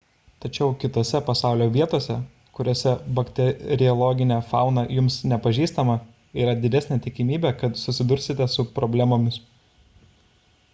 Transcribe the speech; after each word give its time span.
tačiau 0.43 0.67
kitose 0.83 1.19
pasaulio 1.25 1.67
vietose 1.75 2.15
kuriose 2.59 2.93
bakteriologinė 3.19 4.39
fauna 4.55 4.85
jums 4.97 5.19
nepažįstama 5.35 5.99
yra 6.45 6.57
didesnė 6.65 6.99
tikimybė 7.09 7.55
kad 7.63 7.81
susidursite 7.85 8.53
su 8.57 8.69
problemomis 8.81 9.41